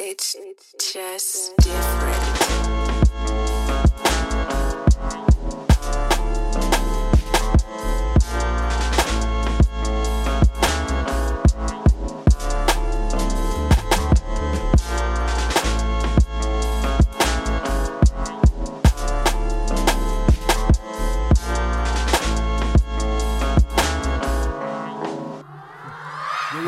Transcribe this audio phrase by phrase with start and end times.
[0.00, 0.36] It's
[0.92, 2.87] just different.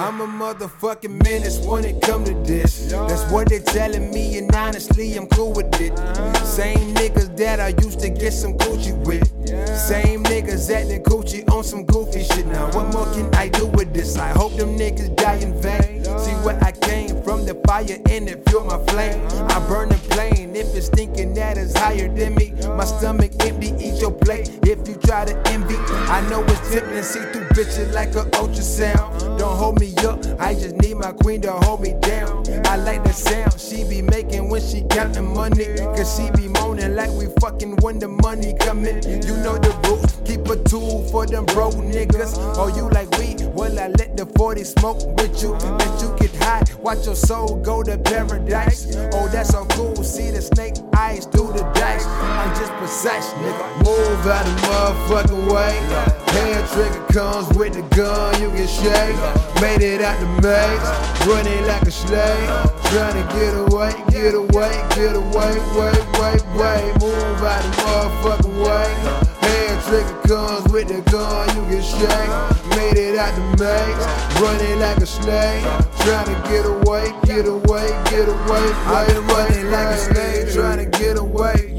[0.00, 2.90] I'm a motherfucking menace when it come to this.
[2.90, 5.94] That's what they telling me, and honestly, I'm cool with it.
[6.42, 9.28] Same niggas that I used to get some Gucci with.
[9.76, 12.46] Same niggas acting Gucci on some goofy shit.
[12.46, 14.16] Now, what more can I do with this?
[14.16, 16.02] I hope them niggas die in vain.
[16.18, 19.20] See where I came from, the fire and it fueled my flame.
[19.50, 22.54] I burn the plane if it's thinking that is higher than me.
[22.74, 24.48] My stomach empty, eat your plate.
[24.62, 27.02] If you try to envy, I know it's tempting.
[27.02, 29.29] See through bitches like a ultrasound.
[29.50, 32.44] Hold me up, I just need my queen to hold me down.
[32.66, 35.66] I like the sound she be making when she counting money.
[35.96, 39.02] Cause she be moaning like we fucking when the money coming.
[39.04, 42.34] You know the rules, keep a tool for them broke niggas.
[42.56, 43.42] Oh, you like weed?
[43.54, 45.50] Well, I let the 40 smoke with you.
[45.52, 48.96] Let you get high, watch your soul go to paradise.
[49.12, 52.06] Oh, that's so cool, see the snake eyes through the dice.
[52.06, 53.84] I'm just precise, nigga.
[53.84, 56.19] Move out the motherfucking way.
[56.60, 59.16] Hand trigger comes with the gun, you get shake.
[59.62, 62.48] Made it out the maze, running like a slave.
[62.92, 66.92] Trying to get away, get away, get away, wait, wait, wait.
[67.00, 68.92] Move out the motherfucking way.
[69.40, 72.76] Hand trigger comes with the gun, you get shake.
[72.76, 75.62] Made it out the maze, running like a slave.
[76.04, 78.64] Trying to get away, get away, get away.
[78.84, 81.69] I've been running like a slave, trying to get away.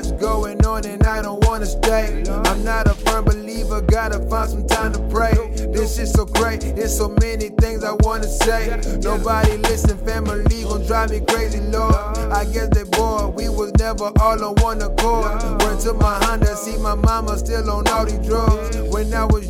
[0.00, 2.24] Much going on and I don't wanna stay.
[2.26, 5.34] I'm not a firm believer, gotta find some time to pray.
[5.74, 8.80] This shit so great, there's so many things I wanna say.
[9.02, 10.40] Nobody listen, family
[10.80, 11.94] gon' drive me crazy, Lord.
[12.32, 15.42] I guess they bored, we was never all on one accord.
[15.62, 18.76] Went to my Honda, see my mama still on all these drugs.
[18.92, 19.46] When I was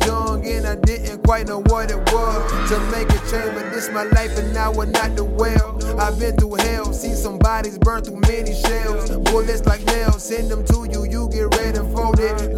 [1.31, 4.69] quite know what it was to make a change, but this my life and now
[4.69, 5.79] we're not the well.
[5.97, 9.09] I've been through hell, seen some bodies burn through many shells.
[9.31, 12.50] Bullets like nails, send them to you, you get red and folded.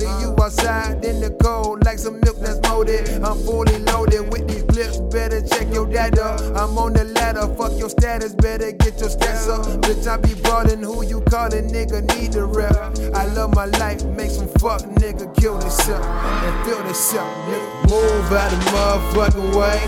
[5.93, 6.53] Your data.
[6.55, 9.65] I'm on the ladder, fuck your status, better get your stats up.
[9.81, 12.75] Bitch, I be ballin', who you callin', nigga, need the rep.
[13.15, 17.89] I love my life, make some fuck nigga kill themself and feel themself, nigga.
[17.89, 19.79] Move out the motherfucking way.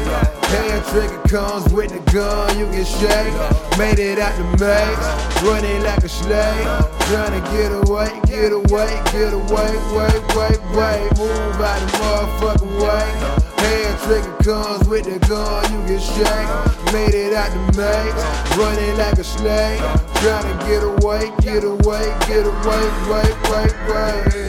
[0.54, 3.34] Hand trigger comes with the gun, you get shake.
[3.78, 6.66] Made it out the maze, running like a slave.
[7.10, 11.18] Trying to get away, get away, get away, wait, wait, wait.
[11.18, 13.55] Move out the motherfucking way.
[13.66, 16.50] Hand trigger comes with the gun, you get shake.
[16.94, 19.80] Made it out the maze, running like a slave.
[20.22, 24.45] Trying to get away, get away, get away, wait, wait, wait.